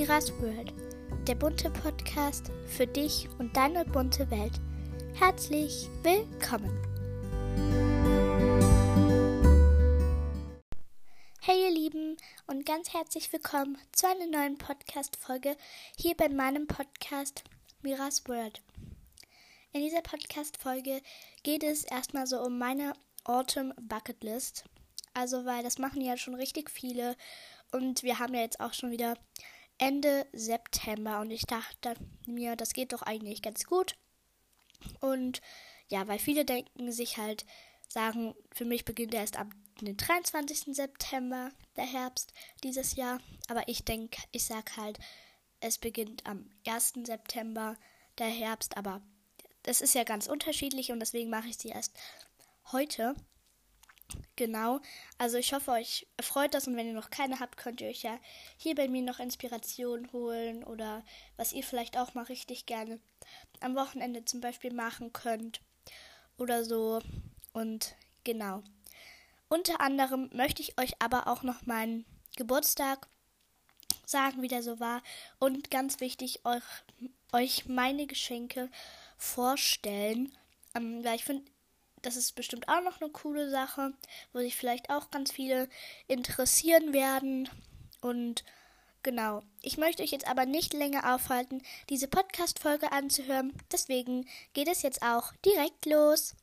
[0.00, 0.72] Miras World,
[1.28, 4.58] der bunte Podcast für dich und deine bunte Welt.
[5.12, 6.72] Herzlich willkommen.
[11.42, 15.54] Hey ihr Lieben und ganz herzlich willkommen zu einer neuen Podcast-Folge
[15.98, 17.44] hier bei meinem Podcast
[17.82, 18.62] Miras World.
[19.74, 21.02] In dieser Podcast-Folge
[21.42, 22.94] geht es erstmal so um meine
[23.24, 24.64] Autumn Bucket List.
[25.12, 27.16] Also, weil das machen ja schon richtig viele
[27.70, 29.18] und wir haben ja jetzt auch schon wieder
[29.80, 31.94] Ende September und ich dachte
[32.26, 33.96] mir, das geht doch eigentlich ganz gut.
[35.00, 35.40] Und
[35.88, 37.46] ja, weil viele denken sich halt,
[37.88, 39.50] sagen, für mich beginnt erst am
[39.82, 40.76] 23.
[40.76, 43.20] September der Herbst dieses Jahr.
[43.48, 44.98] Aber ich denke, ich sag halt,
[45.60, 46.94] es beginnt am 1.
[47.04, 47.76] September
[48.18, 48.76] der Herbst.
[48.76, 49.02] Aber
[49.62, 51.98] das ist ja ganz unterschiedlich und deswegen mache ich sie erst
[52.72, 53.14] heute.
[54.36, 54.80] Genau.
[55.18, 58.02] Also ich hoffe, euch freut das und wenn ihr noch keine habt, könnt ihr euch
[58.02, 58.18] ja
[58.56, 61.04] hier bei mir noch Inspiration holen oder
[61.36, 63.00] was ihr vielleicht auch mal richtig gerne
[63.60, 65.60] am Wochenende zum Beispiel machen könnt
[66.38, 67.00] oder so.
[67.52, 68.62] Und genau.
[69.48, 72.04] Unter anderem möchte ich euch aber auch noch meinen
[72.36, 73.08] Geburtstag
[74.06, 75.02] sagen, wie der so war.
[75.38, 76.62] Und ganz wichtig, euch,
[77.32, 78.70] euch meine Geschenke
[79.16, 80.32] vorstellen.
[80.74, 81.49] Ähm, weil ich finde,
[82.02, 83.92] das ist bestimmt auch noch eine coole Sache,
[84.32, 85.68] wo sich vielleicht auch ganz viele
[86.08, 87.48] interessieren werden.
[88.00, 88.44] Und
[89.02, 93.52] genau, ich möchte euch jetzt aber nicht länger aufhalten, diese Podcast-Folge anzuhören.
[93.72, 96.34] Deswegen geht es jetzt auch direkt los.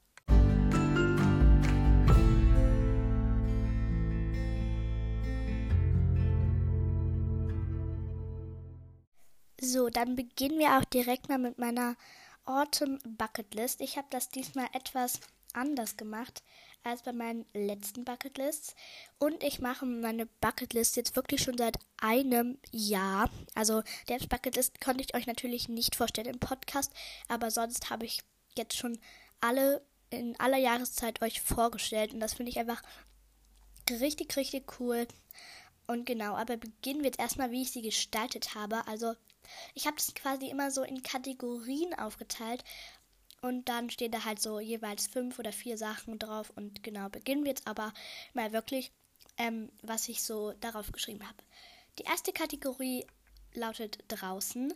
[9.60, 11.96] So, dann beginnen wir auch direkt mal mit meiner
[12.46, 13.82] Autumn Bucket List.
[13.82, 15.20] Ich habe das diesmal etwas
[15.58, 16.44] anders gemacht
[16.84, 18.76] als bei meinen letzten Bucketlists.
[19.20, 23.30] Und ich mache meine Bucketlist jetzt wirklich schon seit einem Jahr.
[23.56, 26.94] Also der Bucketlist konnte ich euch natürlich nicht vorstellen im Podcast,
[27.28, 28.22] aber sonst habe ich
[28.56, 29.00] jetzt schon
[29.42, 32.14] alle in aller Jahreszeit euch vorgestellt.
[32.14, 32.82] Und das finde ich einfach
[33.90, 35.08] richtig, richtig cool.
[35.88, 38.86] Und genau, aber beginnen wir jetzt erstmal, wie ich sie gestaltet habe.
[38.88, 39.14] Also,
[39.74, 42.64] ich habe das quasi immer so in Kategorien aufgeteilt.
[43.48, 46.52] Und dann stehen da halt so jeweils fünf oder vier Sachen drauf.
[46.58, 47.94] Und genau, beginnen wir jetzt aber
[48.34, 48.92] mal wirklich,
[49.38, 51.38] ähm, was ich so darauf geschrieben habe.
[51.98, 53.08] Die erste Kategorie
[53.54, 54.74] lautet draußen.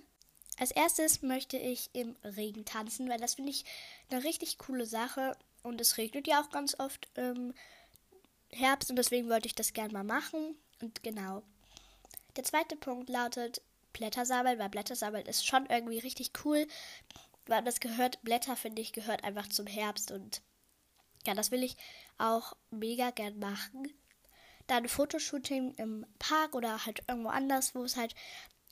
[0.57, 3.65] Als erstes möchte ich im Regen tanzen, weil das finde ich
[4.09, 5.35] eine richtig coole Sache.
[5.63, 7.53] Und es regnet ja auch ganz oft im
[8.51, 10.55] Herbst und deswegen wollte ich das gerne mal machen.
[10.81, 11.43] Und genau.
[12.37, 13.61] Der zweite Punkt lautet
[13.91, 16.65] Blättersammeln, weil Blättersammeln ist schon irgendwie richtig cool
[17.51, 20.41] weil das gehört, Blätter finde ich, gehört einfach zum Herbst und
[21.27, 21.75] ja, das will ich
[22.17, 23.91] auch mega gern machen.
[24.67, 28.15] Dann Fotoshooting im Park oder halt irgendwo anders, wo es halt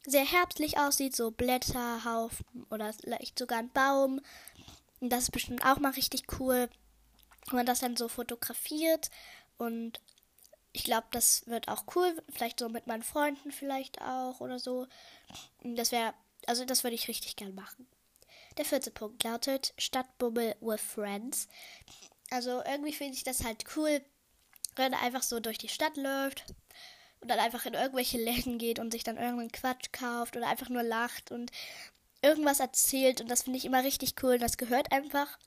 [0.06, 4.22] sehr herbstlich aussieht, so Blätterhaufen oder vielleicht sogar ein Baum.
[5.02, 6.70] Und das ist bestimmt auch mal richtig cool,
[7.48, 9.12] wenn man das dann so fotografiert.
[9.58, 10.00] Und
[10.72, 12.16] ich glaube, das wird auch cool.
[12.30, 14.88] Vielleicht so mit meinen Freunden vielleicht auch oder so.
[15.64, 16.14] Das wäre,
[16.48, 17.86] also das würde ich richtig gern machen.
[18.58, 21.48] Der vierte Punkt lautet Stadtbummel with Friends.
[22.30, 24.02] Also irgendwie finde ich das halt cool,
[24.76, 26.46] wenn er einfach so durch die Stadt läuft
[27.22, 30.70] und dann einfach in irgendwelche Läden geht und sich dann irgendeinen Quatsch kauft oder einfach
[30.70, 31.52] nur lacht und
[32.22, 33.22] irgendwas erzählt.
[33.22, 34.38] Und das finde ich immer richtig cool.
[34.38, 35.38] Das gehört einfach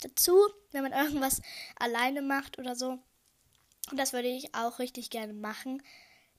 [0.00, 0.38] dazu,
[0.72, 1.40] wenn man irgendwas
[1.76, 2.98] alleine macht oder so.
[3.90, 5.82] Und das würde ich auch richtig gerne machen.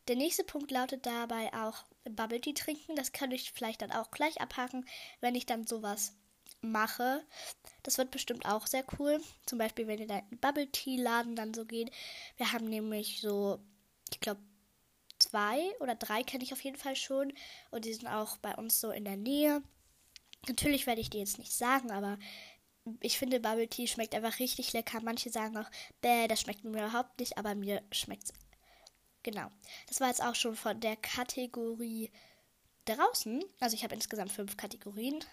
[0.07, 2.95] Der nächste Punkt lautet dabei auch Bubble Tea trinken.
[2.95, 4.85] Das kann ich vielleicht dann auch gleich abhaken,
[5.19, 6.13] wenn ich dann sowas
[6.61, 7.25] mache.
[7.83, 9.21] Das wird bestimmt auch sehr cool.
[9.45, 11.91] Zum Beispiel, wenn ihr da in den Bubble Tea Laden dann so geht.
[12.37, 13.59] Wir haben nämlich so,
[14.11, 14.41] ich glaube,
[15.19, 17.33] zwei oder drei kenne ich auf jeden Fall schon.
[17.71, 19.61] Und die sind auch bei uns so in der Nähe.
[20.47, 22.17] Natürlich werde ich die jetzt nicht sagen, aber
[22.99, 25.01] ich finde Bubble Tea schmeckt einfach richtig lecker.
[25.01, 25.69] Manche sagen auch,
[26.01, 28.33] bäh, das schmeckt mir überhaupt nicht, aber mir schmeckt es.
[29.23, 29.49] Genau.
[29.87, 32.11] Das war jetzt auch schon von der Kategorie
[32.85, 33.43] draußen.
[33.59, 35.23] Also ich habe insgesamt fünf Kategorien.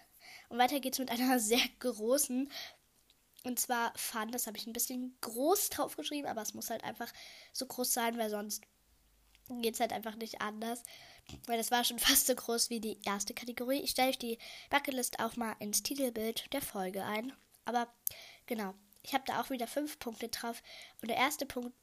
[0.49, 2.51] Und weiter geht's mit einer sehr großen.
[3.43, 4.31] Und zwar Fun.
[4.31, 7.11] Das habe ich ein bisschen groß draufgeschrieben, aber es muss halt einfach
[7.53, 8.63] so groß sein, weil sonst
[9.61, 10.83] geht es halt einfach nicht anders.
[11.45, 13.81] Weil das war schon fast so groß wie die erste Kategorie.
[13.81, 14.37] Ich stelle euch die
[14.69, 17.33] Bucketlist auch mal ins Titelbild der Folge ein.
[17.65, 17.87] Aber
[18.45, 20.61] genau, ich habe da auch wieder fünf Punkte drauf.
[21.01, 21.73] Und der erste Punkt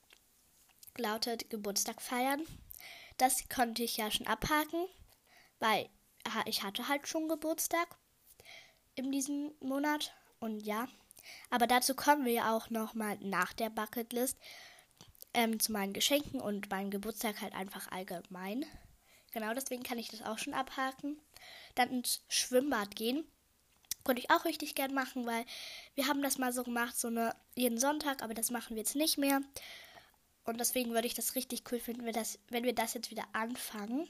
[0.98, 2.42] lautet Geburtstag feiern.
[3.16, 4.86] Das konnte ich ja schon abhaken,
[5.58, 5.88] weil
[6.46, 7.88] ich hatte halt schon Geburtstag
[8.94, 10.12] in diesem Monat.
[10.40, 10.88] Und ja,
[11.50, 14.36] aber dazu kommen wir ja auch nochmal nach der Bucketlist
[15.34, 18.64] ähm, zu meinen Geschenken und meinem Geburtstag halt einfach allgemein.
[19.32, 21.18] Genau, deswegen kann ich das auch schon abhaken.
[21.74, 23.24] Dann ins Schwimmbad gehen.
[24.02, 25.44] Konnte ich auch richtig gern machen, weil
[25.94, 28.94] wir haben das mal so gemacht, so eine jeden Sonntag, aber das machen wir jetzt
[28.94, 29.40] nicht mehr.
[30.46, 33.24] Und deswegen würde ich das richtig cool finden, wenn, das, wenn wir das jetzt wieder
[33.32, 34.08] anfangen.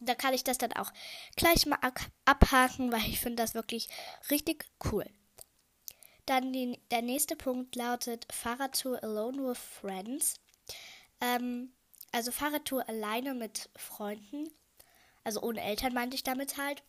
[0.00, 0.92] Da kann ich das dann auch
[1.36, 1.78] gleich mal
[2.24, 3.88] abhaken, weil ich finde das wirklich
[4.30, 5.06] richtig cool.
[6.26, 10.34] Dann die, der nächste Punkt lautet Fahrradtour Alone with Friends.
[11.20, 11.72] Ähm,
[12.12, 14.50] also Fahrradtour alleine mit Freunden.
[15.24, 16.82] Also ohne Eltern meinte ich damit halt.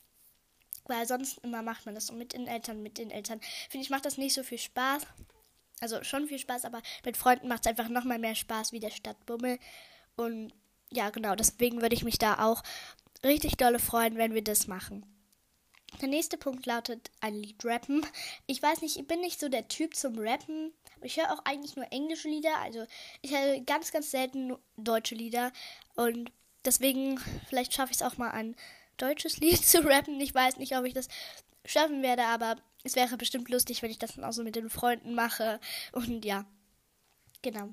[0.85, 3.39] Weil sonst immer macht man das so mit den Eltern, mit den Eltern.
[3.69, 5.03] Finde ich, macht das nicht so viel Spaß.
[5.81, 8.89] Also schon viel Spaß, aber mit Freunden macht es einfach nochmal mehr Spaß wie der
[8.89, 9.59] Stadtbummel.
[10.15, 10.53] Und
[10.91, 12.63] ja, genau, deswegen würde ich mich da auch
[13.23, 15.05] richtig dolle freuen, wenn wir das machen.
[16.01, 18.05] Der nächste Punkt lautet ein Lied rappen.
[18.45, 20.71] Ich weiß nicht, ich bin nicht so der Typ zum Rappen.
[21.01, 22.55] Ich höre auch eigentlich nur englische Lieder.
[22.61, 22.85] Also
[23.21, 25.51] ich höre ganz, ganz selten deutsche Lieder.
[25.95, 26.31] Und
[26.63, 28.55] deswegen, vielleicht schaffe ich es auch mal ein
[28.97, 30.19] deutsches Lied zu rappen.
[30.21, 31.07] Ich weiß nicht, ob ich das
[31.65, 34.69] schaffen werde, aber es wäre bestimmt lustig, wenn ich das dann auch so mit den
[34.69, 35.59] Freunden mache.
[35.91, 36.45] Und ja,
[37.41, 37.69] genau.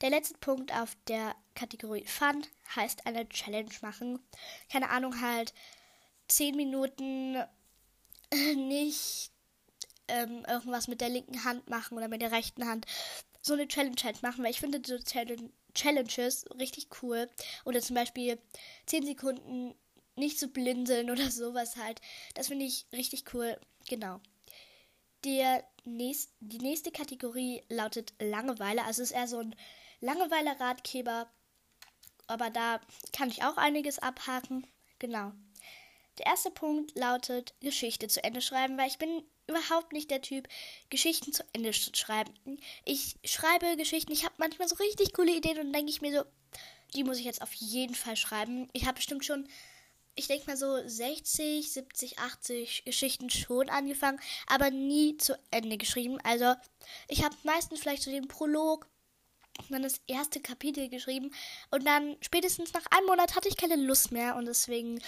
[0.00, 2.46] Der letzte Punkt auf der Kategorie Fun
[2.76, 4.20] heißt eine Challenge machen.
[4.70, 5.52] Keine Ahnung, halt
[6.28, 7.36] 10 Minuten
[8.56, 9.32] nicht
[10.08, 12.86] ähm, irgendwas mit der linken Hand machen oder mit der rechten Hand.
[13.40, 14.98] So eine Challenge halt machen, weil ich finde so
[15.74, 17.28] Challenges richtig cool.
[17.64, 18.38] Oder zum Beispiel
[18.86, 19.74] 10 Sekunden
[20.14, 22.00] nicht zu blinzeln oder sowas halt.
[22.34, 23.58] Das finde ich richtig cool.
[23.88, 24.20] Genau.
[25.24, 28.84] Der nächst, die nächste Kategorie lautet Langeweile.
[28.84, 29.54] Also ist eher so ein
[30.00, 31.30] Langeweile-Ratgeber.
[32.26, 32.80] Aber da
[33.12, 34.66] kann ich auch einiges abhaken.
[34.98, 35.32] Genau.
[36.18, 40.48] Der erste Punkt lautet Geschichte zu Ende schreiben, weil ich bin überhaupt nicht der Typ,
[40.90, 42.32] Geschichten zu Ende zu schreiben.
[42.84, 46.24] Ich schreibe Geschichten, ich habe manchmal so richtig coole Ideen und denke ich mir so,
[46.94, 48.68] die muss ich jetzt auf jeden Fall schreiben.
[48.72, 49.48] Ich habe bestimmt schon
[50.14, 56.18] ich denke mal so 60, 70, 80 Geschichten schon angefangen, aber nie zu Ende geschrieben.
[56.22, 56.54] Also
[57.08, 58.86] ich habe meistens vielleicht so den Prolog,
[59.68, 61.30] dann das erste Kapitel geschrieben
[61.70, 65.00] und dann spätestens nach einem Monat hatte ich keine Lust mehr und deswegen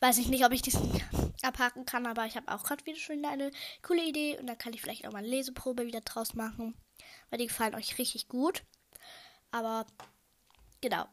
[0.00, 0.90] weiß ich nicht, ob ich diesen
[1.42, 3.50] abhaken kann, aber ich habe auch gerade wieder schon eine
[3.82, 6.74] coole Idee und da kann ich vielleicht auch mal eine Leseprobe wieder draus machen,
[7.30, 8.62] weil die gefallen euch richtig gut.
[9.50, 9.86] Aber
[10.80, 11.06] genau.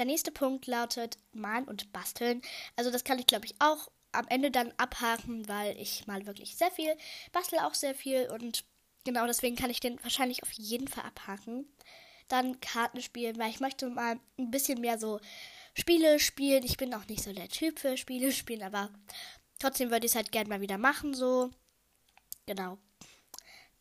[0.00, 2.40] Der nächste Punkt lautet Malen und Basteln.
[2.74, 6.56] Also das kann ich, glaube ich, auch am Ende dann abhaken, weil ich mal wirklich
[6.56, 6.96] sehr viel,
[7.32, 8.64] bastel auch sehr viel und
[9.04, 11.66] genau deswegen kann ich den wahrscheinlich auf jeden Fall abhaken.
[12.28, 15.20] Dann Karten spielen, weil ich möchte mal ein bisschen mehr so
[15.74, 16.64] Spiele spielen.
[16.64, 18.88] Ich bin auch nicht so der Typ für Spiele spielen, aber
[19.58, 21.50] trotzdem würde ich es halt gerne mal wieder machen, so.
[22.46, 22.78] Genau.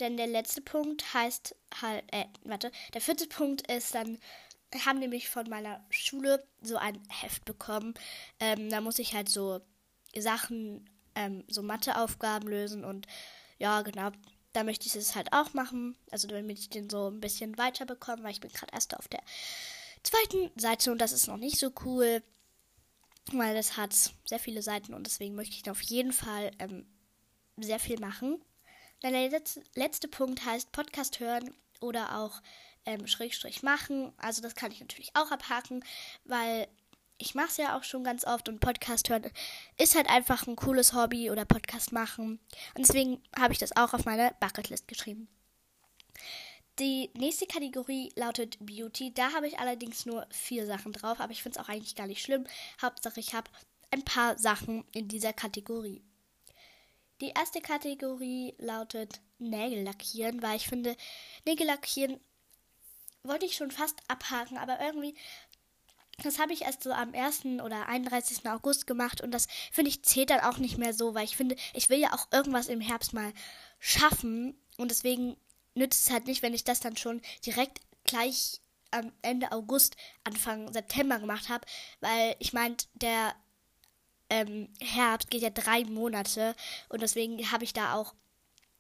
[0.01, 4.19] Denn der letzte Punkt heißt halt, äh, warte, der vierte Punkt ist dann
[4.85, 7.93] haben nämlich von meiner Schule so ein Heft bekommen.
[8.39, 9.61] Ähm, da muss ich halt so
[10.17, 13.07] Sachen, ähm, so Matheaufgaben lösen und
[13.57, 14.11] ja, genau.
[14.53, 15.95] Da möchte ich es halt auch machen.
[16.11, 19.07] Also damit ich den so ein bisschen weiter bekomme, weil ich bin gerade erst auf
[19.07, 19.21] der
[20.03, 22.23] zweiten Seite und das ist noch nicht so cool,
[23.31, 23.93] weil das hat
[24.25, 26.87] sehr viele Seiten und deswegen möchte ich auf jeden Fall ähm,
[27.57, 28.41] sehr viel machen.
[29.01, 32.41] Dann der letzte, letzte Punkt heißt Podcast hören oder auch
[32.89, 34.11] ähm, Schrägstrich machen.
[34.17, 35.83] Also das kann ich natürlich auch abhaken,
[36.25, 36.67] weil
[37.17, 39.29] ich mache es ja auch schon ganz oft und Podcast hören
[39.77, 42.39] ist halt einfach ein cooles Hobby oder Podcast machen.
[42.75, 45.27] Und deswegen habe ich das auch auf meine Bucketlist geschrieben.
[46.79, 49.13] Die nächste Kategorie lautet Beauty.
[49.13, 52.07] Da habe ich allerdings nur vier Sachen drauf, aber ich finde es auch eigentlich gar
[52.07, 52.47] nicht schlimm.
[52.81, 53.51] Hauptsache, ich habe
[53.91, 56.01] ein paar Sachen in dieser Kategorie.
[57.19, 60.95] Die erste Kategorie lautet Nägel lackieren, weil ich finde,
[61.45, 62.21] Nägel lackieren
[63.23, 65.15] wollte ich schon fast abhaken, aber irgendwie,
[66.23, 67.45] das habe ich erst so am 1.
[67.63, 68.47] oder 31.
[68.49, 71.55] August gemacht und das finde ich zählt dann auch nicht mehr so, weil ich finde,
[71.73, 73.33] ich will ja auch irgendwas im Herbst mal
[73.79, 75.37] schaffen und deswegen
[75.75, 78.61] nützt es halt nicht, wenn ich das dann schon direkt gleich
[78.91, 81.65] am Ende August, Anfang September gemacht habe,
[81.99, 83.35] weil ich meinte, der
[84.29, 86.55] ähm, Herbst geht ja drei Monate
[86.89, 88.13] und deswegen habe ich da auch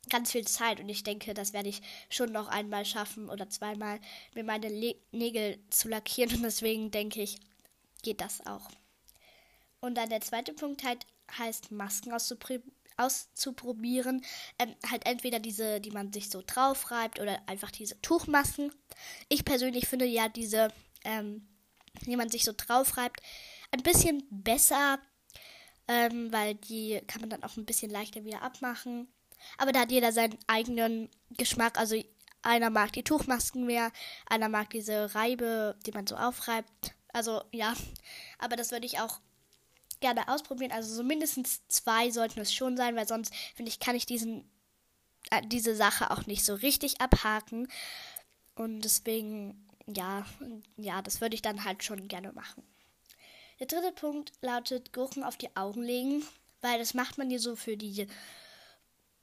[0.09, 3.99] ganz viel Zeit und ich denke, das werde ich schon noch einmal schaffen oder zweimal,
[4.35, 7.37] mir meine Le Nägel zu lackieren und deswegen denke ich,
[8.01, 8.69] geht das auch.
[9.79, 11.05] Und dann der zweite Punkt halt
[11.37, 14.25] heißt Masken auszuprobieren.
[14.57, 18.71] Ähm, halt entweder diese, die man sich so drauf reibt oder einfach diese Tuchmasken.
[19.29, 20.73] Ich persönlich finde ja diese,
[21.05, 21.47] ähm,
[22.05, 23.21] die man sich so drauf reibt,
[23.71, 24.99] ein bisschen besser,
[25.87, 29.07] ähm, weil die kann man dann auch ein bisschen leichter wieder abmachen.
[29.57, 31.77] Aber da hat jeder seinen eigenen Geschmack.
[31.77, 32.01] Also
[32.41, 33.91] einer mag die Tuchmasken mehr,
[34.27, 36.95] einer mag diese Reibe, die man so aufreibt.
[37.11, 37.73] Also ja,
[38.37, 39.19] aber das würde ich auch
[39.99, 40.71] gerne ausprobieren.
[40.71, 44.49] Also so mindestens zwei sollten es schon sein, weil sonst finde ich, kann ich diesen
[45.31, 47.67] äh, diese Sache auch nicht so richtig abhaken.
[48.55, 50.25] Und deswegen, ja,
[50.77, 52.63] ja, das würde ich dann halt schon gerne machen.
[53.59, 56.23] Der dritte Punkt lautet Gurken auf die Augen legen,
[56.61, 58.07] weil das macht man hier so für die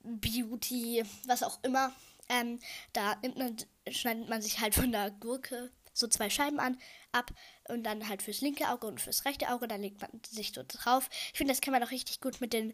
[0.07, 1.93] Beauty, was auch immer.
[2.29, 2.59] Ähm,
[2.93, 3.55] da man,
[3.89, 6.77] schneidet man sich halt von der Gurke so zwei Scheiben an,
[7.11, 7.31] ab
[7.69, 10.63] und dann halt fürs linke Auge und fürs rechte Auge, dann legt man sich so
[10.67, 11.09] drauf.
[11.31, 12.73] Ich finde, das kann man auch richtig gut mit den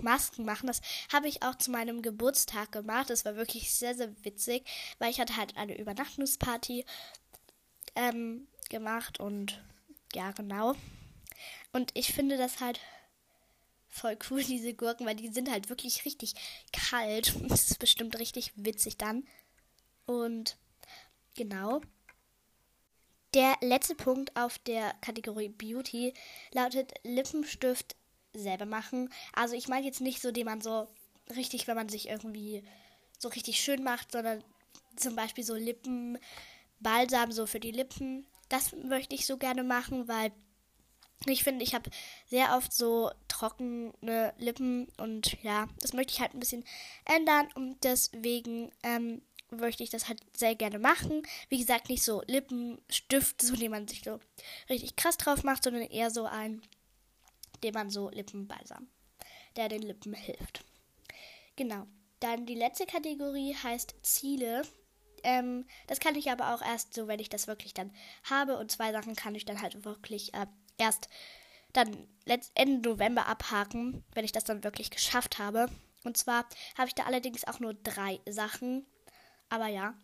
[0.00, 0.68] Masken machen.
[0.68, 0.80] Das
[1.12, 3.10] habe ich auch zu meinem Geburtstag gemacht.
[3.10, 4.64] Das war wirklich sehr, sehr witzig,
[4.98, 6.84] weil ich hatte halt eine Übernachtungsparty
[7.96, 9.60] ähm, gemacht und
[10.14, 10.74] ja, genau.
[11.72, 12.80] Und ich finde das halt
[13.90, 16.34] voll cool, diese Gurken, weil die sind halt wirklich richtig
[16.72, 17.34] kalt.
[17.48, 19.26] Das ist bestimmt richtig witzig dann.
[20.06, 20.56] Und
[21.34, 21.80] genau.
[23.34, 26.14] Der letzte Punkt auf der Kategorie Beauty
[26.52, 27.94] lautet Lippenstift
[28.32, 29.12] selber machen.
[29.32, 30.88] Also ich meine jetzt nicht so, den man so
[31.36, 32.64] richtig, wenn man sich irgendwie
[33.18, 34.42] so richtig schön macht, sondern
[34.96, 38.26] zum Beispiel so Lippenbalsam so für die Lippen.
[38.48, 40.32] Das möchte ich so gerne machen, weil
[41.26, 41.90] ich finde, ich habe
[42.26, 46.64] sehr oft so trockene Lippen und ja, das möchte ich halt ein bisschen
[47.04, 51.22] ändern und deswegen ähm, möchte ich das halt sehr gerne machen.
[51.48, 54.18] Wie gesagt, nicht so Lippenstift, so den man sich so
[54.68, 56.62] richtig krass drauf macht, sondern eher so ein
[57.62, 58.88] dem man so Lippenbalsam,
[59.56, 60.64] der den Lippen hilft.
[61.56, 61.86] Genau.
[62.20, 64.62] Dann die letzte Kategorie heißt Ziele.
[65.22, 67.92] Ähm, das kann ich aber auch erst so, wenn ich das wirklich dann
[68.24, 68.58] habe.
[68.58, 70.46] Und zwei Sachen kann ich dann halt wirklich äh,
[70.80, 71.08] erst
[71.72, 72.08] dann
[72.54, 75.68] Ende November abhaken, wenn ich das dann wirklich geschafft habe.
[76.04, 76.46] Und zwar
[76.76, 78.86] habe ich da allerdings auch nur drei Sachen.
[79.48, 79.94] Aber ja.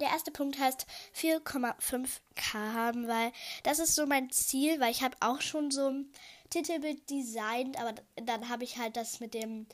[0.00, 3.32] Der erste Punkt heißt 4,5k haben, weil
[3.62, 5.92] das ist so mein Ziel, weil ich habe auch schon so
[6.50, 9.66] Titelbild designt, aber dann habe ich halt das mit dem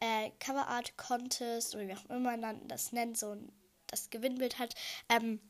[0.00, 3.36] äh, Cover Art Contest oder wie auch immer man das nennt, so
[3.86, 4.74] das Gewinnbild halt.
[5.08, 5.40] Ähm,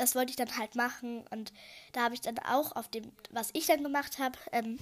[0.00, 1.52] das wollte ich dann halt machen und
[1.92, 4.78] da habe ich dann auch auf dem, was ich dann gemacht habe, ähm,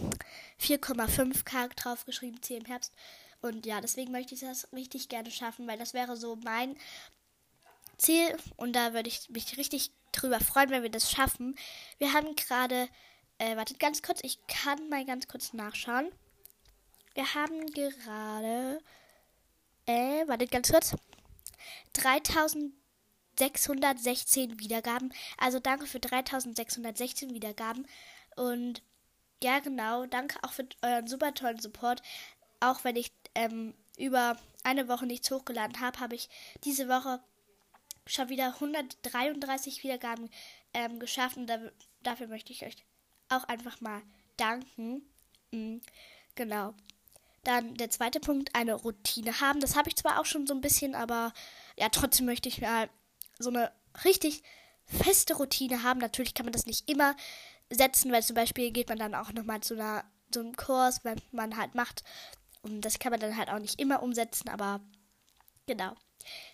[0.61, 2.93] 4,5k draufgeschrieben, Ziel im Herbst.
[3.41, 6.77] Und ja, deswegen möchte ich das richtig gerne schaffen, weil das wäre so mein
[7.97, 11.57] Ziel und da würde ich mich richtig drüber freuen, wenn wir das schaffen.
[11.99, 12.89] Wir haben gerade
[13.39, 16.11] äh, wartet ganz kurz, ich kann mal ganz kurz nachschauen.
[17.15, 18.81] Wir haben gerade.
[19.87, 20.95] Äh, wartet ganz kurz.
[23.39, 25.13] 3616 Wiedergaben.
[25.37, 27.87] Also danke für 3616 Wiedergaben.
[28.37, 28.83] Und
[29.43, 32.03] ja, genau, danke auch für euren super tollen Support.
[32.61, 36.29] Auch wenn ich ähm, über eine Woche nichts hochgeladen habe, habe ich
[36.65, 37.21] diese Woche
[38.07, 40.31] schon wieder 133 Wiedergaben
[40.75, 41.39] ähm, geschafft.
[41.47, 41.59] Da,
[42.03, 42.77] dafür möchte ich euch
[43.29, 44.03] auch einfach mal
[44.37, 45.03] danken.
[45.53, 45.81] Mhm,
[46.35, 46.75] genau.
[47.45, 49.61] Dann der zweite Punkt, eine Routine haben.
[49.61, 51.33] Das habe ich zwar auch schon so ein bisschen, aber
[51.77, 52.91] ja, trotzdem möchte ich mal
[53.39, 53.73] so eine
[54.05, 54.43] richtig
[54.85, 56.01] feste Routine haben.
[56.01, 57.17] Natürlich kann man das nicht immer
[57.71, 60.05] setzen, weil zum Beispiel geht man dann auch nochmal zu einer,
[60.35, 62.03] einem Kurs, wenn man halt macht.
[62.63, 64.81] Und das kann man dann halt auch nicht immer umsetzen, aber
[65.67, 65.95] genau.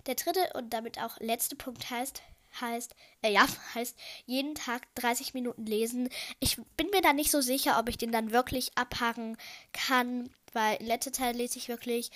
[0.07, 2.23] Der dritte und damit auch letzte Punkt heißt,
[2.61, 6.09] heißt, äh, ja, heißt jeden Tag 30 Minuten lesen.
[6.41, 9.37] Ich bin mir da nicht so sicher, ob ich den dann wirklich abhaken
[9.73, 12.11] kann, weil in letzter Zeit lese ich wirklich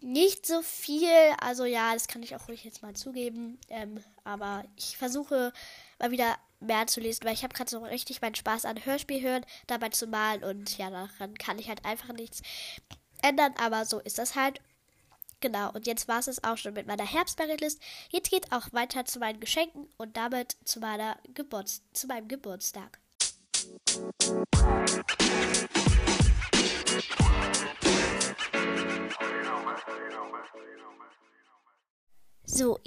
[0.00, 1.08] nicht so viel.
[1.40, 3.58] Also ja, das kann ich auch ruhig jetzt mal zugeben.
[3.68, 5.52] Ähm, aber ich versuche
[5.98, 9.22] mal wieder mehr zu lesen, weil ich habe gerade so richtig meinen Spaß an Hörspiel
[9.22, 12.42] hören, dabei zu malen und ja, daran kann ich halt einfach nichts
[13.22, 13.54] ändern.
[13.58, 14.60] Aber so ist das halt.
[15.40, 17.80] Genau, und jetzt war es auch schon mit meiner Herbstbucketlist.
[18.10, 22.98] Jetzt geht auch weiter zu meinen Geschenken und damit zu, meiner Geburts zu meinem Geburtstag.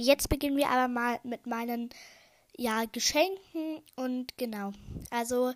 [0.01, 1.89] Jetzt beginnen wir aber mal mit meinen
[2.58, 4.72] ja, Geschenken und genau.
[5.10, 5.53] Also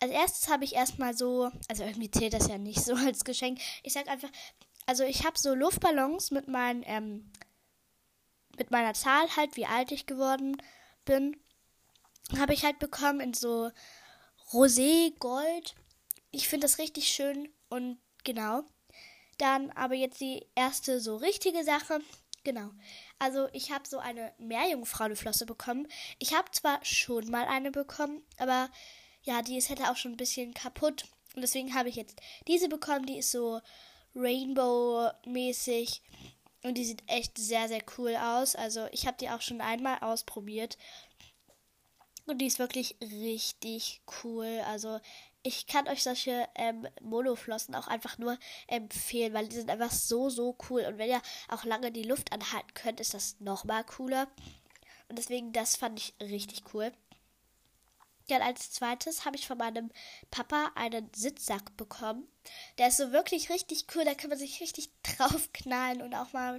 [0.00, 3.60] als erstes habe ich erstmal so, also irgendwie zählt das ja nicht so als Geschenk.
[3.82, 4.30] Ich sage einfach,
[4.86, 7.30] also ich habe so Luftballons mit meinen, ähm,
[8.56, 10.56] mit meiner Zahl halt, wie alt ich geworden
[11.04, 11.36] bin,
[12.38, 13.70] habe ich halt bekommen in so
[14.52, 15.74] Rosé, Gold.
[16.30, 18.62] Ich finde das richtig schön und genau.
[19.38, 22.00] Dann aber jetzt die erste so richtige Sache.
[22.48, 22.70] Genau.
[23.18, 25.86] Also ich habe so eine Meerjungfrauenflosse bekommen.
[26.18, 28.70] Ich habe zwar schon mal eine bekommen, aber
[29.22, 31.04] ja, die ist hätte auch schon ein bisschen kaputt.
[31.34, 33.04] Und deswegen habe ich jetzt diese bekommen.
[33.04, 33.60] Die ist so
[34.14, 36.00] Rainbow-mäßig.
[36.62, 38.56] Und die sieht echt sehr, sehr cool aus.
[38.56, 40.78] Also ich habe die auch schon einmal ausprobiert.
[42.24, 44.62] Und die ist wirklich richtig cool.
[44.66, 45.00] Also
[45.48, 50.28] ich kann euch solche ähm, Monoflossen auch einfach nur empfehlen, weil die sind einfach so,
[50.28, 50.82] so cool.
[50.82, 54.28] Und wenn ihr auch lange die Luft anhalten könnt, ist das nochmal cooler.
[55.08, 56.92] Und deswegen, das fand ich richtig cool.
[58.28, 59.90] Dann als zweites habe ich von meinem
[60.30, 62.28] Papa einen Sitzsack bekommen.
[62.76, 64.04] Der ist so wirklich richtig cool.
[64.04, 66.58] Da kann man sich richtig draufknallen und auch mal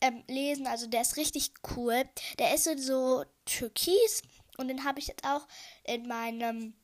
[0.00, 0.68] ähm, lesen.
[0.68, 2.04] Also der ist richtig cool.
[2.38, 4.22] Der ist so türkis
[4.56, 5.48] und den habe ich jetzt auch
[5.82, 6.74] in meinem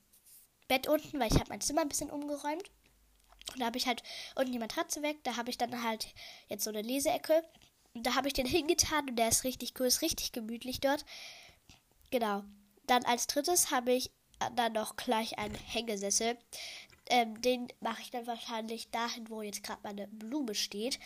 [0.68, 2.70] Bett unten, weil ich habe mein Zimmer ein bisschen umgeräumt.
[3.52, 4.02] Und da habe ich halt
[4.36, 5.18] unten die Matratze weg.
[5.24, 6.14] Da habe ich dann halt
[6.48, 7.42] jetzt so eine Leseecke.
[7.94, 11.04] Und da habe ich den hingetan und der ist richtig cool, ist richtig gemütlich dort.
[12.10, 12.44] Genau.
[12.86, 14.10] Dann als drittes habe ich
[14.54, 16.38] dann noch gleich einen Hängesessel.
[17.10, 20.98] Ähm, den mache ich dann wahrscheinlich dahin, wo jetzt gerade meine Blume steht.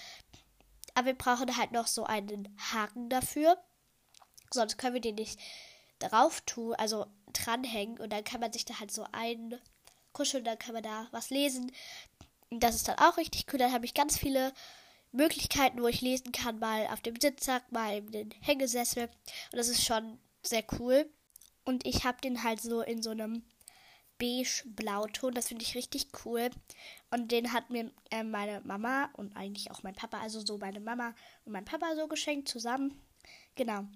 [0.95, 3.57] Aber wir brauchen halt noch so einen Haken dafür.
[4.53, 5.41] Sonst können wir den nicht
[5.99, 7.99] drauf tun, also dranhängen.
[7.99, 11.73] Und dann kann man sich da halt so einkuscheln, dann kann man da was lesen.
[12.51, 13.59] Und das ist dann auch richtig cool.
[13.59, 14.53] Dann habe ich ganz viele
[15.13, 16.59] Möglichkeiten, wo ich lesen kann.
[16.59, 19.05] Mal auf dem Sitzsack, mal in den Hängesessel.
[19.05, 21.09] Und das ist schon sehr cool.
[21.65, 23.45] Und ich habe den halt so in so einem
[24.19, 25.35] beige-blauton.
[25.35, 26.51] Das finde ich richtig cool.
[27.11, 30.81] Und den hat mir äh, meine Mama und eigentlich auch mein Papa, also so meine
[30.81, 33.01] Mama und mein Papa so geschenkt zusammen.
[33.55, 33.87] Genau.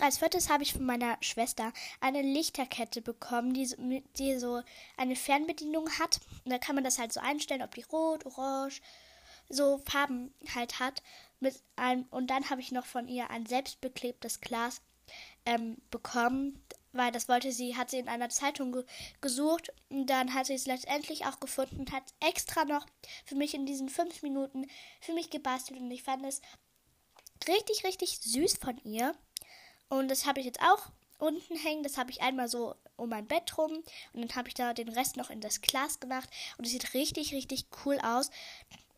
[0.00, 4.62] Als viertes habe ich von meiner Schwester eine Lichterkette bekommen, die, die so
[4.96, 6.20] eine Fernbedienung hat.
[6.44, 8.80] Und da kann man das halt so einstellen, ob die rot, orange,
[9.48, 11.02] so Farben halt hat.
[11.40, 14.80] Mit einem, und dann habe ich noch von ihr ein selbstbeklebtes Glas
[15.46, 18.84] ähm, bekommen, weil das wollte sie, hat sie in einer Zeitung ge
[19.20, 22.86] gesucht und dann hat sie es letztendlich auch gefunden und hat extra noch
[23.24, 24.66] für mich in diesen fünf Minuten
[25.00, 26.40] für mich gebastelt und ich fand es
[27.48, 29.14] richtig, richtig süß von ihr.
[29.88, 31.82] Und das habe ich jetzt auch unten hängen.
[31.82, 33.72] Das habe ich einmal so um mein Bett rum
[34.12, 36.94] und dann habe ich da den Rest noch in das Glas gemacht und es sieht
[36.94, 38.30] richtig, richtig cool aus.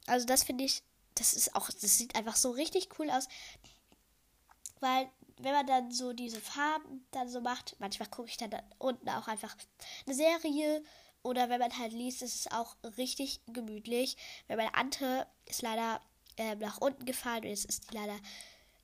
[0.07, 0.83] Also das finde ich,
[1.15, 3.29] das ist auch, das sieht einfach so richtig cool aus,
[4.81, 8.65] weil wenn man dann so diese Farben dann so macht, manchmal gucke ich dann, dann
[8.79, 9.55] unten auch einfach
[10.07, 10.83] eine Serie
[11.23, 14.17] oder wenn man halt liest, ist es auch richtig gemütlich.
[14.47, 16.01] Weil meine Ante ist leider
[16.37, 18.17] ähm, nach unten gefallen und jetzt ist die leider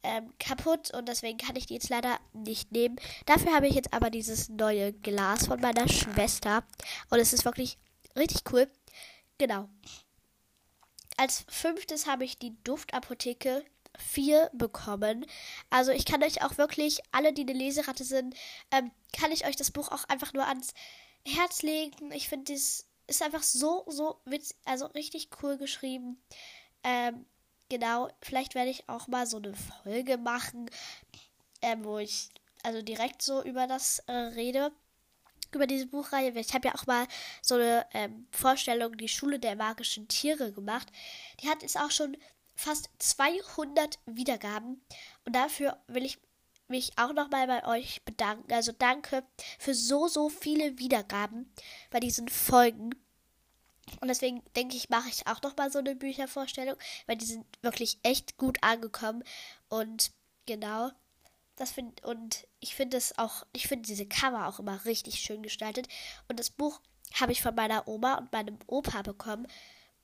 [0.03, 2.97] ähm, kaputt und deswegen kann ich die jetzt leider nicht nehmen.
[3.27, 6.65] Dafür habe ich jetzt aber dieses neue Glas von meiner Schwester
[7.11, 7.79] und es ist wirklich
[8.17, 8.69] richtig cool.
[9.39, 9.69] Genau.
[11.17, 13.65] Als fünftes habe ich die Duftapotheke
[13.99, 15.27] 4 bekommen.
[15.71, 18.35] Also ich kann euch auch wirklich, alle, die eine Leseratte sind,
[18.71, 20.75] ähm, kann ich euch das Buch auch einfach nur ans
[21.27, 22.11] Herz legen.
[22.13, 26.23] Ich finde, das ist einfach so, so witzig, also richtig cool geschrieben.
[26.83, 27.27] Ähm,
[27.73, 30.69] genau, vielleicht werde ich auch mal so eine Folge machen,
[31.63, 32.29] ähm, wo ich
[32.63, 34.73] also direkt so über das äh, rede
[35.55, 36.33] über diese Buchreihe.
[36.39, 37.07] Ich habe ja auch mal
[37.43, 40.89] so eine ähm, Vorstellung, die Schule der magischen Tiere gemacht.
[41.41, 42.17] Die hat es auch schon
[42.55, 44.83] fast 200 Wiedergaben.
[45.27, 46.19] Und dafür will ich
[46.69, 48.51] mich auch nochmal bei euch bedanken.
[48.51, 49.25] Also danke
[49.59, 51.53] für so, so viele Wiedergaben
[51.91, 52.95] bei diesen Folgen.
[54.01, 57.99] Und deswegen denke ich, mache ich auch nochmal so eine Büchervorstellung, weil die sind wirklich
[58.03, 59.25] echt gut angekommen.
[59.69, 60.13] Und
[60.47, 60.91] genau,
[61.57, 65.43] das finde und ich finde es auch, ich finde diese Cover auch immer richtig schön
[65.43, 65.89] gestaltet.
[66.29, 66.81] Und das Buch
[67.15, 69.47] habe ich von meiner Oma und meinem Opa bekommen.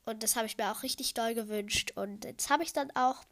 [0.05, 1.93] Und das habe ich mir auch richtig doll gewünscht.
[1.95, 3.25] Und jetzt habe ich dann auch.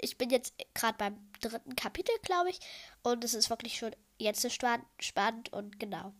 [0.00, 2.60] Ich bin jetzt gerade beim dritten Kapitel, glaube ich.
[3.02, 6.12] Und es ist wirklich schon jetzt so spannend und genau.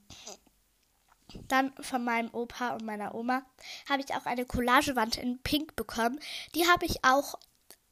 [1.48, 3.42] Dann von meinem Opa und meiner Oma
[3.88, 6.20] habe ich auch eine Collagewand in Pink bekommen.
[6.54, 7.38] Die habe ich auch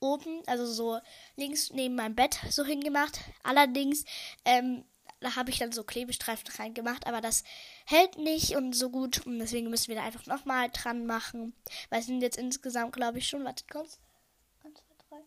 [0.01, 1.01] oben, also so
[1.37, 3.21] links neben meinem Bett so hingemacht.
[3.43, 4.05] Allerdings
[4.45, 4.85] ähm,
[5.21, 7.43] da habe ich dann so Klebestreifen reingemacht, aber das
[7.87, 9.25] hält nicht und so gut.
[9.27, 11.55] Und deswegen müssen wir da einfach nochmal dran machen.
[11.89, 13.99] Weil es sind jetzt insgesamt, glaube ich, schon, wartet kurz.
[14.63, 15.23] Eins, zwei, drei.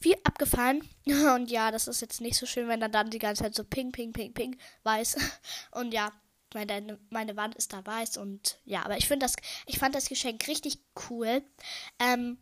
[0.00, 0.88] Vier abgefallen.
[1.34, 3.64] Und ja, das ist jetzt nicht so schön, wenn dann, dann die ganze Zeit so
[3.64, 5.16] ping, ping, ping, ping, weiß.
[5.72, 6.12] Und ja,
[6.54, 9.36] meine, meine Wand ist da weiß und ja, aber ich finde das,
[9.66, 11.42] ich fand das Geschenk richtig cool.
[11.98, 12.38] Ähm,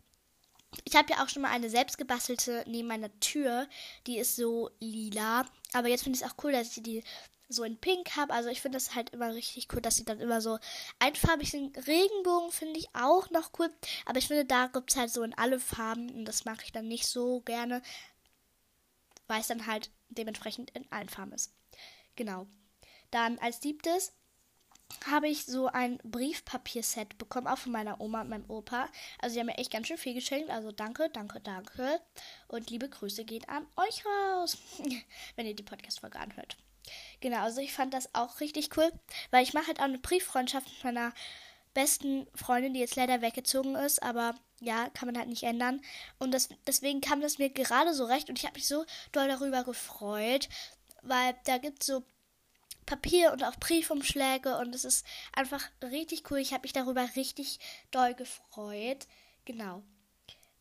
[0.83, 3.67] ich habe ja auch schon mal eine selbstgebastelte neben meiner Tür.
[4.07, 5.45] Die ist so lila.
[5.73, 7.03] Aber jetzt finde ich es auch cool, dass ich die
[7.47, 8.33] so in Pink habe.
[8.33, 10.59] Also ich finde das halt immer richtig cool, dass sie dann immer so
[10.99, 11.75] einfarbig sind.
[11.87, 13.69] Regenbogen finde ich auch noch cool.
[14.05, 16.11] Aber ich finde, da gibt es halt so in alle Farben.
[16.11, 17.81] Und das mache ich dann nicht so gerne.
[19.27, 21.51] Weil es dann halt dementsprechend in allen Farben ist.
[22.15, 22.47] Genau.
[23.11, 24.13] Dann als siebtes
[25.05, 28.89] habe ich so ein Briefpapierset bekommen, auch von meiner Oma und meinem Opa.
[29.21, 30.49] Also sie haben mir echt ganz schön viel geschenkt.
[30.49, 32.01] Also danke, danke, danke.
[32.47, 34.57] Und liebe Grüße geht an euch raus,
[35.35, 36.57] wenn ihr die Podcast-Folge anhört.
[37.21, 38.91] Genau, also ich fand das auch richtig cool,
[39.31, 41.13] weil ich mache halt auch eine Brieffreundschaft mit meiner
[41.73, 45.81] besten Freundin, die jetzt leider weggezogen ist, aber ja, kann man halt nicht ändern.
[46.17, 49.27] Und das, deswegen kam das mir gerade so recht und ich habe mich so doll
[49.27, 50.49] darüber gefreut,
[51.03, 52.03] weil da gibt es so
[52.89, 56.39] Papier und auch Briefumschläge und es ist einfach richtig cool.
[56.39, 57.59] Ich habe mich darüber richtig
[57.91, 59.05] doll gefreut.
[59.45, 59.83] Genau.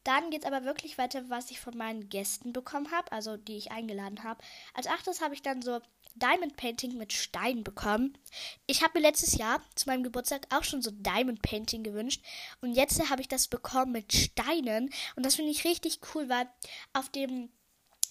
[0.05, 3.57] Dann geht es aber wirklich weiter, was ich von meinen Gästen bekommen habe, also die
[3.57, 4.43] ich eingeladen habe.
[4.75, 5.81] Als achtes habe ich dann so
[6.17, 8.19] Diamond Painting mit Stein bekommen.
[8.67, 12.23] Ich habe mir letztes Jahr zu meinem Geburtstag auch schon so Diamond Painting gewünscht.
[12.61, 14.91] Und jetzt habe ich das bekommen mit Steinen.
[15.17, 16.47] Und das finde ich richtig cool, weil
[16.93, 17.49] auf dem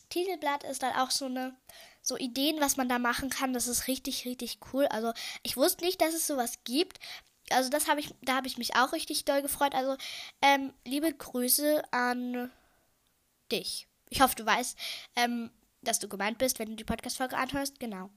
[0.10, 1.56] Titelblatt ist dann auch so eine
[2.08, 3.54] so Ideen, was man da machen kann.
[3.54, 4.88] Das ist richtig, richtig cool.
[4.88, 7.00] Also ich wusste nicht, dass es sowas gibt.
[7.50, 9.76] Also das habe ich, da habe ich mich auch richtig doll gefreut.
[9.76, 9.98] Also
[10.42, 12.52] ähm, liebe Grüße an
[13.52, 13.88] dich.
[14.10, 14.78] Ich hoffe, du weißt,
[15.16, 17.80] ähm, dass du gemeint bist, wenn du die Podcast-Folge anhörst.
[17.80, 18.10] Genau.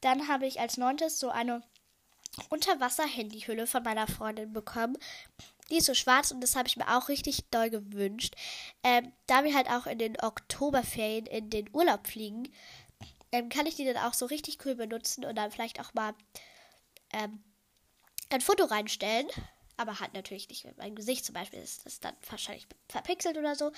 [0.00, 1.62] Dann habe ich als neuntes so eine
[2.48, 4.96] Unterwasser-Handyhülle von meiner Freundin bekommen.
[5.70, 8.34] Die ist so schwarz und das habe ich mir auch richtig doll gewünscht.
[8.82, 12.52] Ähm, da wir halt auch in den Oktoberferien in den Urlaub fliegen,
[13.32, 16.14] ähm, kann ich die dann auch so richtig cool benutzen und dann vielleicht auch mal
[17.12, 17.42] ähm,
[18.30, 19.28] ein Foto reinstellen.
[19.76, 21.60] Aber halt natürlich nicht mit meinem Gesicht zum Beispiel.
[21.60, 23.72] Ist das dann wahrscheinlich verpixelt oder so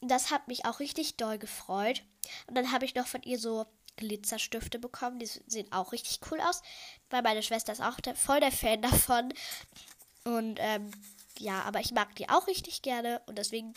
[0.00, 2.02] das hat mich auch richtig doll gefreut.
[2.46, 5.18] Und dann habe ich noch von ihr so Glitzerstifte bekommen.
[5.18, 6.62] Die sehen auch richtig cool aus,
[7.10, 9.32] weil meine Schwester ist auch der, voll der Fan davon.
[10.24, 10.90] Und ähm,
[11.38, 13.74] ja, aber ich mag die auch richtig gerne und deswegen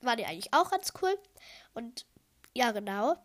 [0.00, 1.16] war die eigentlich auch ganz cool.
[1.74, 2.06] Und
[2.54, 3.16] ja, genau.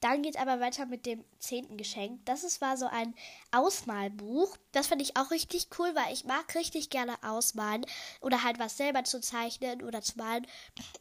[0.00, 2.26] Dann geht aber weiter mit dem zehnten Geschenk.
[2.26, 3.14] Das ist, war so ein
[3.52, 4.54] Ausmalbuch.
[4.72, 7.86] Das fand ich auch richtig cool, weil ich mag richtig gerne ausmalen
[8.20, 10.46] oder halt was selber zu zeichnen oder zu malen.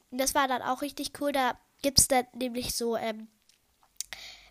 [0.10, 1.34] Und das war dann auch richtig cool.
[1.34, 3.27] Da gibt es dann nämlich so, ähm,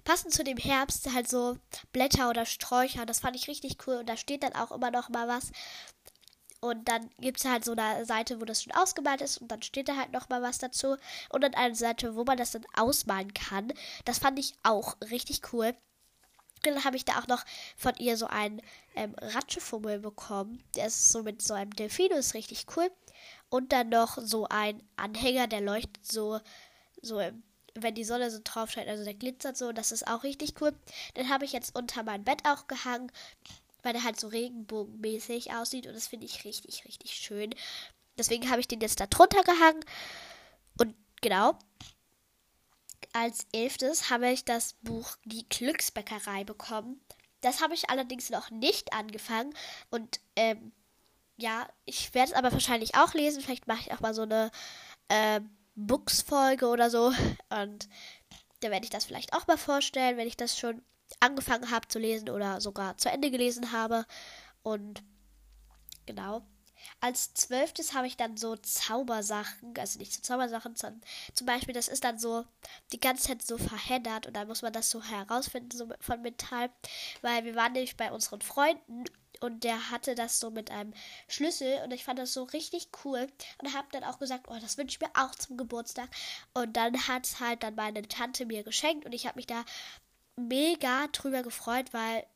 [0.05, 1.57] passend zu dem Herbst, halt so
[1.93, 3.07] Blätter oder Sträucher.
[3.07, 3.97] Das fand ich richtig cool.
[3.97, 5.51] Und da steht dann auch immer noch mal was.
[6.63, 9.63] Und dann gibt es halt so eine Seite, wo das schon ausgemalt ist und dann
[9.63, 10.97] steht da halt nochmal was dazu.
[11.29, 13.73] Und dann eine Seite, wo man das dann ausmalen kann.
[14.05, 15.75] Das fand ich auch richtig cool.
[16.63, 17.45] Dann habe ich da auch noch
[17.77, 18.63] von ihr so einen
[18.95, 20.63] ähm, Ratschefummel bekommen.
[20.77, 22.89] Der ist so mit so einem Delfino, ist richtig cool.
[23.49, 26.39] Und dann noch so ein Anhänger, der leuchtet so,
[27.03, 27.21] so
[27.75, 30.73] wenn die Sonne so drauf scheint, also der glitzert so, das ist auch richtig cool.
[31.17, 33.11] Den habe ich jetzt unter mein Bett auch gehangen
[33.83, 37.55] weil der halt so regenbogenmäßig aussieht und das finde ich richtig, richtig schön.
[38.19, 39.85] Deswegen habe ich den jetzt da drunter gehangen.
[40.79, 41.59] Und genau.
[43.13, 47.01] Als elftes habe ich das Buch Die Glücksbäckerei bekommen.
[47.41, 49.55] Das habe ich allerdings noch nicht angefangen.
[49.91, 50.73] Und ähm,
[51.37, 53.43] ja, ich werde es aber wahrscheinlich auch lesen.
[53.43, 54.51] Vielleicht mache ich auch mal so eine
[55.09, 55.41] äh,
[55.75, 57.13] Books-Folge oder so.
[57.51, 57.89] Und
[58.61, 60.83] da werde ich das vielleicht auch mal vorstellen, wenn ich das schon
[61.21, 64.07] angefangen habe zu lesen oder sogar zu Ende gelesen habe.
[64.63, 65.03] Und
[66.07, 66.43] genau.
[67.01, 71.01] Als zwölftes habe ich dann so Zaubersachen, also nicht so Zaubersachen, sondern
[71.33, 72.45] zum Beispiel, das ist dann so
[72.93, 76.71] die ganze Zeit so verheddert und dann muss man das so herausfinden, so von Metall.
[77.21, 79.05] Weil wir waren nämlich bei unseren Freunden
[79.41, 80.95] und der hatte das so mit einem
[81.29, 83.27] Schlüssel und ich fand das so richtig cool
[83.61, 86.09] und habe dann auch gesagt, oh, das wünsche ich mir auch zum Geburtstag.
[86.55, 89.65] Und dann hat halt dann meine Tante mir geschenkt und ich habe mich da
[90.37, 92.27] mega drüber gefreut, weil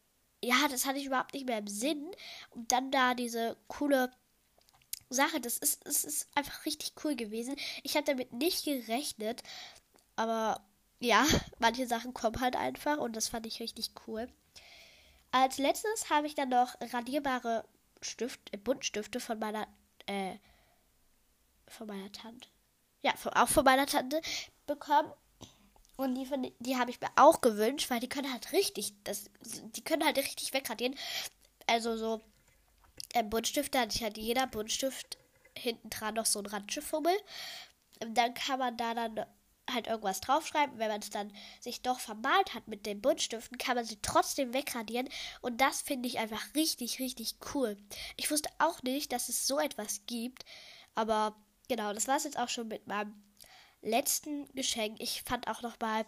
[0.42, 2.10] ja, das hatte ich überhaupt nicht mehr im Sinn.
[2.50, 4.10] Und dann da diese coole
[5.08, 7.56] Sache, das ist, das ist einfach richtig cool gewesen.
[7.82, 9.42] Ich habe damit nicht gerechnet,
[10.16, 10.60] aber
[11.00, 11.24] ja,
[11.58, 14.28] manche Sachen kommen halt einfach und das fand ich richtig cool.
[15.30, 17.64] Als letztes habe ich dann noch radierbare
[18.00, 19.66] Stift, äh, Buntstifte von meiner,
[20.06, 20.36] äh,
[21.68, 22.48] von meiner Tante.
[23.02, 24.20] Ja, von, auch von meiner Tante
[24.66, 25.12] bekommen.
[25.96, 29.82] Und die, die habe ich mir auch gewünscht, weil die können halt richtig, das, die
[29.82, 30.94] können halt richtig wegradieren.
[31.66, 32.20] Also so
[33.14, 35.18] äh, Buntstifte hat halt jeder Buntstift
[35.56, 37.16] hinten dran noch so ein Ratschefummel.
[38.00, 39.24] Dann kann man da dann
[39.70, 40.78] halt irgendwas draufschreiben.
[40.78, 44.52] Wenn man es dann sich doch vermalt hat mit den Buntstiften, kann man sie trotzdem
[44.52, 45.08] wegradieren.
[45.40, 47.76] Und das finde ich einfach richtig, richtig cool.
[48.16, 50.44] Ich wusste auch nicht, dass es so etwas gibt.
[50.94, 51.36] Aber
[51.68, 53.14] genau, das war es jetzt auch schon mit meinem
[53.86, 54.96] letzten Geschenk.
[55.00, 56.04] Ich fand auch noch mal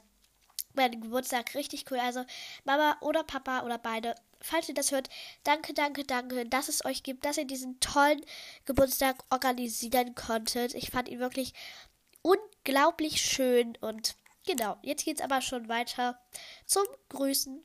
[0.75, 1.99] meinen Geburtstag richtig cool.
[1.99, 2.25] Also
[2.65, 5.09] Mama oder Papa oder beide, falls ihr das hört,
[5.45, 8.25] danke, danke, danke, dass es euch gibt, dass ihr diesen tollen
[8.65, 10.75] Geburtstag organisieren konntet.
[10.75, 11.55] Ich fand ihn wirklich
[12.23, 16.21] unglaublich schön und genau, jetzt geht es aber schon weiter
[16.67, 17.65] zum Grüßen.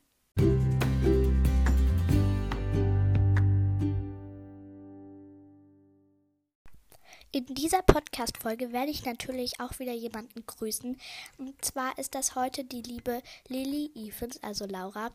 [7.34, 10.96] In dieser Podcast-Folge werde ich natürlich auch wieder jemanden grüßen.
[11.36, 15.10] Und zwar ist das heute die liebe Lily Evans, also Laura.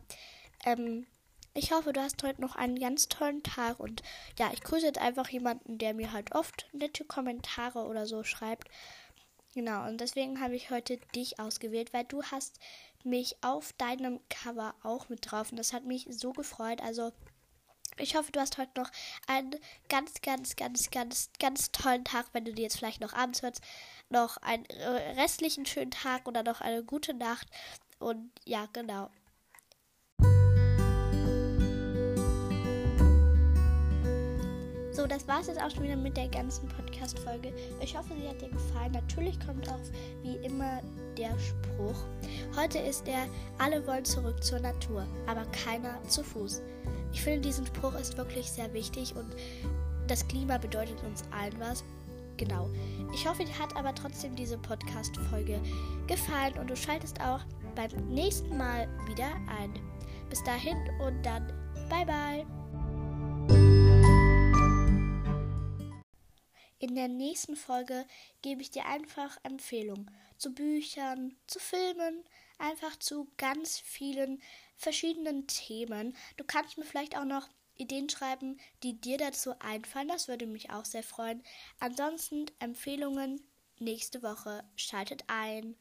[0.65, 1.07] Ähm,
[1.53, 4.03] ich hoffe, du hast heute noch einen ganz tollen Tag und
[4.37, 8.67] ja, ich grüße jetzt einfach jemanden, der mir halt oft nette Kommentare oder so schreibt.
[9.53, 12.59] Genau, und deswegen habe ich heute dich ausgewählt, weil du hast
[13.05, 16.81] mich auf deinem Cover auch mit drauf und das hat mich so gefreut.
[16.81, 17.13] Also
[17.99, 18.89] ich hoffe, du hast heute noch
[19.27, 19.55] einen
[19.89, 23.61] ganz, ganz, ganz, ganz, ganz tollen Tag, wenn du dir jetzt vielleicht noch abends hörst.
[24.09, 24.65] Noch einen
[25.17, 27.47] restlichen schönen Tag oder noch eine gute Nacht.
[27.99, 29.09] Und ja, genau.
[34.91, 37.53] So, das war es jetzt auch schon wieder mit der ganzen Podcast-Folge.
[37.81, 38.91] Ich hoffe, sie hat dir gefallen.
[38.91, 39.79] Natürlich kommt auch
[40.23, 40.81] wie immer
[41.17, 42.03] der Spruch.
[42.57, 43.27] Heute ist der,
[43.59, 46.61] alle wollen zurück zur Natur, aber keiner zu Fuß.
[47.11, 49.35] Ich finde, diesen Spruch ist wirklich sehr wichtig und
[50.07, 51.83] das Klima bedeutet uns allen was.
[52.37, 52.69] Genau.
[53.13, 55.59] Ich hoffe, dir hat aber trotzdem diese Podcast-Folge
[56.07, 57.41] gefallen und du schaltest auch
[57.75, 59.27] beim nächsten Mal wieder
[59.59, 59.73] ein.
[60.29, 61.47] Bis dahin und dann
[61.89, 62.45] bye bye.
[66.79, 68.05] In der nächsten Folge
[68.41, 72.23] gebe ich dir einfach Empfehlungen zu Büchern, zu Filmen,
[72.57, 74.41] einfach zu ganz vielen
[74.79, 76.15] verschiedenen Themen.
[76.37, 80.07] Du kannst mir vielleicht auch noch Ideen schreiben, die dir dazu einfallen.
[80.07, 81.43] Das würde mich auch sehr freuen.
[81.79, 83.41] Ansonsten Empfehlungen
[83.79, 84.63] nächste Woche.
[84.75, 85.75] Schaltet ein.